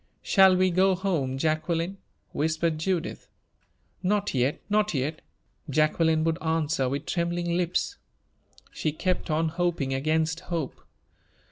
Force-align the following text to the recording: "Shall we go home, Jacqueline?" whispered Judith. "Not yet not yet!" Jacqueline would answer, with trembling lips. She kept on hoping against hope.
"Shall 0.23 0.55
we 0.57 0.71
go 0.71 0.95
home, 0.95 1.37
Jacqueline?" 1.37 1.97
whispered 2.31 2.79
Judith. 2.79 3.27
"Not 4.01 4.33
yet 4.33 4.59
not 4.67 4.95
yet!" 4.95 5.21
Jacqueline 5.69 6.23
would 6.23 6.41
answer, 6.41 6.89
with 6.89 7.05
trembling 7.05 7.55
lips. 7.55 7.97
She 8.71 8.93
kept 8.93 9.29
on 9.29 9.49
hoping 9.49 9.93
against 9.93 10.39
hope. 10.39 10.81